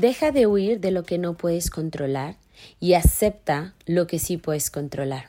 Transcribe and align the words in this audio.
Deja 0.00 0.32
de 0.32 0.46
huir 0.46 0.80
de 0.80 0.92
lo 0.92 1.02
que 1.02 1.18
no 1.18 1.34
puedes 1.34 1.68
controlar 1.68 2.36
y 2.80 2.94
acepta 2.94 3.74
lo 3.84 4.06
que 4.06 4.18
sí 4.18 4.38
puedes 4.38 4.70
controlar. 4.70 5.28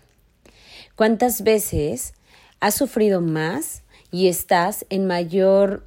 ¿Cuántas 0.95 1.41
veces 1.43 2.13
has 2.61 2.75
sufrido 2.75 3.19
más 3.19 3.83
y 4.11 4.29
estás 4.29 4.85
en 4.89 5.07
mayor 5.07 5.85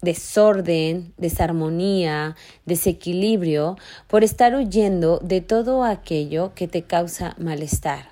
desorden, 0.00 1.12
desarmonía, 1.16 2.36
desequilibrio 2.66 3.76
por 4.06 4.22
estar 4.22 4.54
huyendo 4.54 5.18
de 5.18 5.40
todo 5.40 5.82
aquello 5.82 6.52
que 6.54 6.68
te 6.68 6.82
causa 6.82 7.34
malestar? 7.36 8.09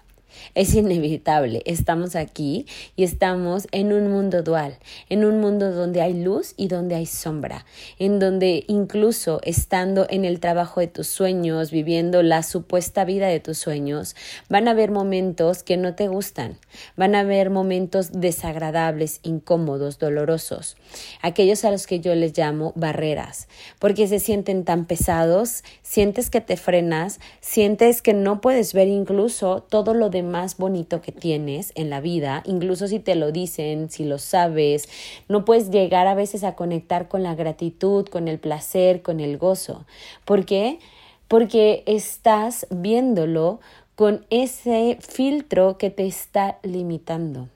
Es 0.55 0.74
inevitable, 0.74 1.62
estamos 1.66 2.16
aquí 2.16 2.66
y 2.97 3.05
estamos 3.05 3.66
en 3.73 3.92
un 3.92 4.10
mundo 4.10 4.42
dual, 4.42 4.78
en 5.09 5.24
un 5.24 5.41
mundo 5.41 5.73
donde 5.73 6.01
hay 6.01 6.14
luz 6.14 6.55
y 6.56 6.69
donde 6.69 6.95
hay 6.95 7.06
sombra, 7.06 7.67
en 7.98 8.19
donde 8.19 8.64
incluso 8.69 9.41
estando 9.42 10.06
en 10.08 10.25
el 10.25 10.41
trabajo 10.41 10.80
de 10.80 10.86
tus 10.86 11.06
sueños, 11.06 11.70
viviendo 11.70 12.22
la 12.22 12.42
supuesta 12.42 13.05
vida 13.05 13.28
de 13.28 13.41
tus 13.41 13.58
sueños, 13.58 14.14
van 14.48 14.69
a 14.69 14.72
haber 14.72 14.91
momentos 14.91 15.62
que 15.62 15.77
no 15.77 15.95
te 15.95 16.08
gustan, 16.08 16.58
van 16.97 17.14
a 17.14 17.20
haber 17.20 17.50
momentos 17.50 18.12
desagradables, 18.12 19.20
incómodos, 19.23 19.98
dolorosos, 19.98 20.77
aquellos 21.23 21.64
a 21.64 21.70
los 21.70 21.86
que 21.86 22.00
yo 22.00 22.14
les 22.14 22.36
llamo 22.36 22.73
barreras, 22.77 23.48
porque 23.78 24.06
se 24.06 24.19
sienten 24.19 24.64
tan 24.64 24.86
pesados, 24.86 25.64
sientes 25.83 26.30
que 26.30 26.41
te 26.41 26.56
frenas, 26.56 27.20
sientes 27.41 28.02
que 28.02 28.14
no 28.14 28.41
puedes 28.41 28.73
ver 28.73 28.89
incluso 28.89 29.67
todo 29.69 29.95
lo 29.95 30.11
demás 30.11 30.28
más 30.29 30.57
bonito 30.57 31.01
que 31.01 31.12
tienes 31.12 31.73
en 31.75 31.91
la 31.91 32.01
vida, 32.01 32.43
incluso 32.47 32.87
si 32.87 33.01
te 33.01 33.15
lo 33.17 33.33
dicen, 33.33 33.91
si 33.91 34.05
lo 34.05 34.19
sabes, 34.19 34.89
no 35.29 35.45
puedes 35.45 35.70
llegar 35.70 36.07
a 36.07 36.15
veces 36.15 36.45
a 36.45 36.55
conectar 36.55 37.09
con 37.09 37.23
la 37.23 37.35
gratitud, 37.35 38.07
con 38.07 38.29
el 38.29 38.39
placer, 38.39 39.03
con 39.03 39.20
el 39.20 39.39
gozo. 39.39 39.85
¿Por 40.25 40.45
qué? 40.45 40.79
Porque 41.27 41.83
estás 41.87 42.67
viéndolo 42.70 43.61
con 43.95 44.25
ese 44.31 44.98
filtro 45.01 45.77
que 45.77 45.91
te 45.91 46.07
está 46.07 46.59
limitando. 46.63 47.48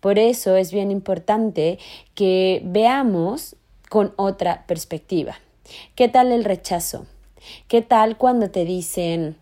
Por 0.00 0.18
eso 0.18 0.56
es 0.56 0.72
bien 0.72 0.90
importante 0.90 1.78
que 2.14 2.62
veamos 2.64 3.56
con 3.90 4.14
otra 4.16 4.64
perspectiva. 4.66 5.38
¿Qué 5.94 6.08
tal 6.08 6.32
el 6.32 6.44
rechazo? 6.44 7.06
¿Qué 7.68 7.82
tal 7.82 8.16
cuando 8.16 8.50
te 8.50 8.64
dicen, 8.64 9.36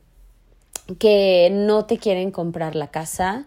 que 0.98 1.50
no 1.52 1.84
te 1.84 1.98
quieren 1.98 2.30
comprar 2.30 2.74
la 2.74 2.88
casa 2.88 3.46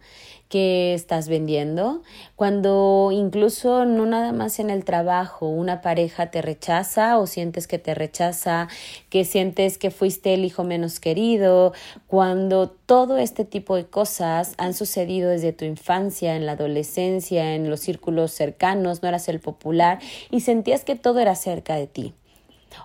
que 0.51 0.93
estás 0.93 1.29
vendiendo, 1.29 2.03
cuando 2.35 3.09
incluso 3.13 3.85
no 3.85 4.05
nada 4.05 4.33
más 4.33 4.59
en 4.59 4.69
el 4.69 4.83
trabajo 4.83 5.47
una 5.47 5.79
pareja 5.79 6.29
te 6.29 6.41
rechaza 6.41 7.17
o 7.19 7.25
sientes 7.25 7.67
que 7.67 7.79
te 7.79 7.95
rechaza, 7.95 8.67
que 9.09 9.23
sientes 9.23 9.77
que 9.77 9.91
fuiste 9.91 10.33
el 10.33 10.43
hijo 10.43 10.65
menos 10.65 10.99
querido, 10.99 11.71
cuando 12.05 12.70
todo 12.70 13.17
este 13.17 13.45
tipo 13.45 13.77
de 13.77 13.86
cosas 13.86 14.53
han 14.58 14.73
sucedido 14.73 15.30
desde 15.30 15.53
tu 15.53 15.64
infancia, 15.64 16.36
en 16.36 16.45
la 16.45 16.52
adolescencia, 16.52 17.55
en 17.55 17.70
los 17.70 17.80
círculos 17.80 18.31
cercanos, 18.31 19.02
no 19.02 19.08
eras 19.08 19.30
el 19.30 19.39
popular 19.39 19.99
y 20.31 20.41
sentías 20.41 20.83
que 20.83 20.97
todo 20.97 21.20
era 21.20 21.36
cerca 21.36 21.77
de 21.77 21.87
ti. 21.87 22.14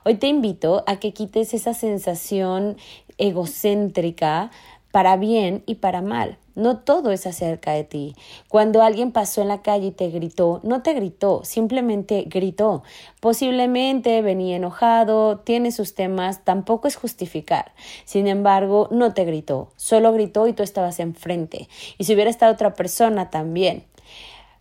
Hoy 0.04 0.14
te 0.16 0.28
invito 0.28 0.84
a 0.86 0.97
que 0.97 1.12
quites 1.12 1.54
esa 1.54 1.74
sensación 1.74 2.76
egocéntrica 3.19 4.50
para 4.91 5.16
bien 5.16 5.62
y 5.66 5.76
para 5.76 6.00
mal. 6.00 6.38
No 6.54 6.78
todo 6.78 7.12
es 7.12 7.26
acerca 7.26 7.72
de 7.72 7.84
ti. 7.84 8.16
Cuando 8.48 8.82
alguien 8.82 9.12
pasó 9.12 9.42
en 9.42 9.48
la 9.48 9.60
calle 9.60 9.88
y 9.88 9.91
te 9.91 10.08
gritó, 10.08 10.60
no 10.62 10.80
te 10.82 10.94
gritó, 10.94 11.44
simplemente 11.44 12.24
gritó. 12.26 12.82
Posiblemente 13.20 14.22
venía 14.22 14.56
enojado, 14.56 15.41
tiene 15.41 15.70
sus 15.70 15.94
temas, 15.94 16.44
tampoco 16.44 16.88
es 16.88 16.97
justificar. 16.97 17.72
Sin 18.06 18.26
embargo, 18.26 18.88
no 18.91 19.12
te 19.12 19.26
gritó, 19.26 19.68
solo 19.76 20.14
gritó 20.14 20.47
y 20.47 20.54
tú 20.54 20.62
estabas 20.62 20.98
enfrente. 20.98 21.68
Y 21.98 22.04
si 22.04 22.14
hubiera 22.14 22.30
estado 22.30 22.54
otra 22.54 22.72
persona 22.72 23.28
también. 23.28 23.84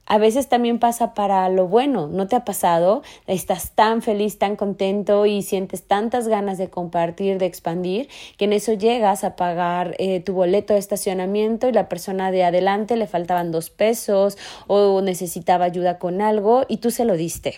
A 0.08 0.20
veces 0.20 0.48
también 0.48 0.78
pasa 0.78 1.16
para 1.16 1.50
lo 1.50 1.68
bueno, 1.68 2.08
¿no 2.08 2.28
te 2.28 2.36
ha 2.36 2.46
pasado? 2.46 3.02
Estás 3.26 3.72
tan 3.72 4.04
feliz, 4.04 4.38
tan 4.38 4.56
contento 4.56 5.26
y 5.26 5.42
sientes 5.42 5.84
tantas 5.84 6.28
ganas 6.28 6.60
de 6.60 6.70
compartir, 6.70 7.40
de 7.40 7.48
expandir, 7.48 8.08
que 8.38 8.46
en 8.46 8.54
eso 8.54 8.74
llegas 8.74 9.24
a 9.24 9.36
pagar 9.36 9.96
eh, 9.98 10.20
tu 10.20 10.34
boleto 10.34 10.74
de 10.74 10.80
estacionamiento 10.80 11.68
y 11.68 11.72
la 11.72 11.90
persona 11.90 12.30
de 12.30 12.44
adelante 12.44 12.98
le 12.98 13.08
faltaban 13.08 13.52
dos 13.52 13.72
pesos 13.72 14.38
o 14.68 15.02
necesitaba 15.02 15.66
ayuda 15.66 15.98
con 15.98 16.22
algo 16.22 16.66
y 16.68 16.78
tú 16.78 16.92
se 16.92 17.06
lo 17.06 17.18
diste. 17.18 17.56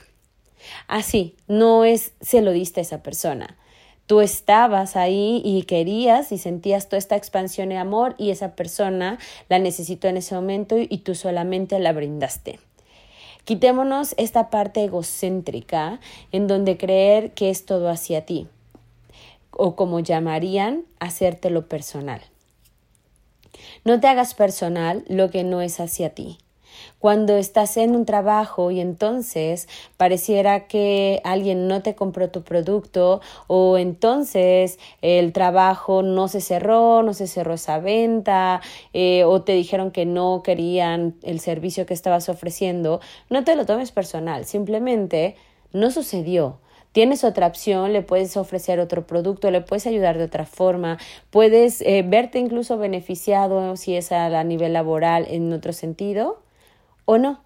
Así, 0.88 1.36
no 1.48 1.84
es 1.84 2.14
se 2.22 2.42
lo 2.42 2.52
diste 2.52 2.80
a 2.80 2.84
esa 2.84 3.04
persona 3.04 3.58
tú 4.08 4.22
estabas 4.22 4.96
ahí 4.96 5.42
y 5.46 5.64
querías 5.64 6.32
y 6.32 6.38
sentías 6.38 6.88
toda 6.88 6.98
esta 6.98 7.16
expansión 7.16 7.70
de 7.70 7.78
amor 7.78 8.16
y 8.18 8.32
esa 8.32 8.56
persona 8.56 9.20
la 9.50 9.60
necesitó 9.60 10.08
en 10.08 10.18
ese 10.18 10.34
momento 10.34 10.78
y 10.78 10.98
tú 11.00 11.14
solamente 11.14 11.78
la 11.80 11.94
brindaste. 11.94 12.60
Quitémonos 13.44 14.16
esta 14.18 14.50
parte 14.50 14.84
egocéntrica 14.84 16.00
en 16.32 16.48
donde 16.48 16.78
creer 16.78 17.32
que 17.32 17.50
es 17.50 17.66
todo 17.66 17.90
hacia 17.90 18.26
ti 18.26 18.48
o 19.52 19.76
como 19.76 20.00
llamarían, 20.00 20.86
hacértelo 21.00 21.68
personal. 21.68 22.22
No 23.86 24.00
te 24.00 24.08
hagas 24.08 24.34
personal 24.34 25.04
lo 25.08 25.30
que 25.32 25.44
no 25.44 25.62
es 25.62 25.80
hacia 25.80 26.12
ti 26.14 26.38
cuando 27.00 27.38
estás 27.38 27.78
en 27.78 27.96
un 27.96 28.06
trabajo 28.06 28.72
y 28.72 28.80
entonces 28.80 29.68
pareciera 29.98 30.68
que 30.68 31.22
alguien 31.24 31.68
no 31.68 31.82
te 31.82 31.96
compró 31.96 32.30
tu 32.30 32.44
producto 32.44 33.22
o 33.48 33.78
entonces 33.78 34.80
el 35.02 35.34
trabajo 35.34 36.04
no 36.04 36.28
se 36.28 36.42
cerró, 36.42 37.04
no 37.04 37.14
se 37.14 37.28
cerró 37.28 37.54
esa 37.54 37.80
venta 37.80 38.62
eh, 38.94 39.24
o 39.24 39.42
te 39.42 39.54
dijeron 39.54 39.92
que 39.92 40.06
no 40.06 40.42
querían 40.44 41.16
el 41.24 41.40
servicio 41.40 41.86
que 41.86 41.94
estabas 41.94 42.30
ofreciendo, 42.30 43.00
no 43.30 43.44
te 43.44 43.56
lo 43.56 43.66
tomes 43.66 43.92
personal, 43.92 44.46
simplemente 44.46 45.36
no 45.74 45.92
sucedió. 45.92 46.60
Tienes 46.92 47.24
otra 47.24 47.46
opción, 47.46 47.94
le 47.94 48.02
puedes 48.02 48.38
ofrecer 48.38 48.80
otro 48.80 49.06
producto, 49.06 49.52
le 49.52 49.62
puedes 49.62 49.86
ayudar 49.86 50.18
de 50.18 50.24
otra 50.24 50.46
forma, 50.46 50.98
puedes 51.30 51.82
eh, 51.82 52.04
verte 52.04 52.40
incluso 52.40 52.78
beneficiado 52.78 53.76
si 53.76 53.96
es 53.96 54.12
a 54.12 54.44
nivel 54.44 54.74
laboral 54.74 55.28
en 55.30 55.54
otro 55.54 55.74
sentido 55.74 56.40
o 57.08 57.18
no. 57.18 57.42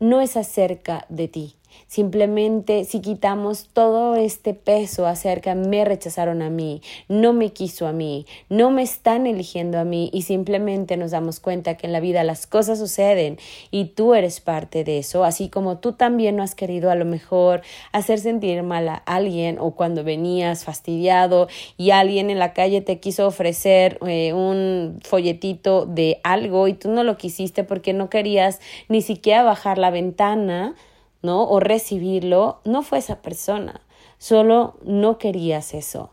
No 0.00 0.20
es 0.20 0.36
acerca 0.36 1.06
de 1.08 1.28
ti. 1.28 1.59
Simplemente 1.86 2.84
si 2.84 3.00
quitamos 3.00 3.68
todo 3.72 4.16
este 4.16 4.54
peso 4.54 5.06
acerca 5.06 5.54
me 5.54 5.84
rechazaron 5.84 6.42
a 6.42 6.50
mí, 6.50 6.82
no 7.08 7.32
me 7.32 7.52
quiso 7.52 7.86
a 7.86 7.92
mí, 7.92 8.26
no 8.48 8.70
me 8.70 8.82
están 8.82 9.26
eligiendo 9.26 9.78
a 9.78 9.84
mí 9.84 10.10
y 10.12 10.22
simplemente 10.22 10.96
nos 10.96 11.10
damos 11.10 11.40
cuenta 11.40 11.76
que 11.76 11.86
en 11.86 11.92
la 11.92 12.00
vida 12.00 12.24
las 12.24 12.46
cosas 12.46 12.78
suceden 12.78 13.38
y 13.70 13.86
tú 13.86 14.14
eres 14.14 14.40
parte 14.40 14.84
de 14.84 14.98
eso, 14.98 15.24
así 15.24 15.48
como 15.48 15.78
tú 15.78 15.92
también 15.92 16.36
no 16.36 16.42
has 16.42 16.54
querido 16.54 16.90
a 16.90 16.94
lo 16.94 17.04
mejor 17.04 17.62
hacer 17.92 18.20
sentir 18.20 18.62
mal 18.62 18.88
a 18.88 18.94
alguien 18.94 19.58
o 19.58 19.72
cuando 19.72 20.04
venías 20.04 20.64
fastidiado 20.64 21.48
y 21.76 21.90
alguien 21.90 22.30
en 22.30 22.38
la 22.38 22.52
calle 22.52 22.80
te 22.80 23.00
quiso 23.00 23.26
ofrecer 23.26 23.98
eh, 24.06 24.32
un 24.32 25.00
folletito 25.02 25.86
de 25.86 26.20
algo 26.22 26.68
y 26.68 26.74
tú 26.74 26.90
no 26.90 27.04
lo 27.04 27.16
quisiste 27.16 27.64
porque 27.64 27.92
no 27.92 28.10
querías 28.10 28.60
ni 28.88 29.02
siquiera 29.02 29.42
bajar 29.42 29.78
la 29.78 29.90
ventana 29.90 30.74
¿no? 31.22 31.44
O 31.48 31.60
recibirlo, 31.60 32.60
no 32.64 32.82
fue 32.82 32.98
esa 32.98 33.22
persona, 33.22 33.80
solo 34.18 34.76
no 34.82 35.18
querías 35.18 35.74
eso. 35.74 36.10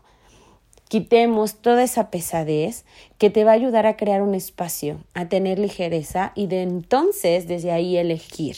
Quitemos 0.88 1.56
toda 1.56 1.82
esa 1.82 2.10
pesadez 2.10 2.86
que 3.18 3.28
te 3.28 3.44
va 3.44 3.50
a 3.50 3.54
ayudar 3.54 3.86
a 3.86 3.96
crear 3.96 4.22
un 4.22 4.34
espacio, 4.34 4.98
a 5.12 5.28
tener 5.28 5.58
ligereza 5.58 6.32
y 6.34 6.46
de 6.46 6.62
entonces 6.62 7.46
desde 7.46 7.72
ahí 7.72 7.98
elegir. 7.98 8.56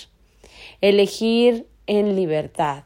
Elegir 0.81 1.67
en 1.89 2.15
libertad 2.15 2.85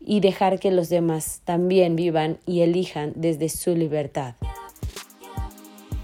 y 0.00 0.20
dejar 0.20 0.60
que 0.60 0.70
los 0.70 0.88
demás 0.88 1.40
también 1.44 1.96
vivan 1.96 2.38
y 2.46 2.60
elijan 2.60 3.12
desde 3.16 3.48
su 3.48 3.74
libertad. 3.74 4.36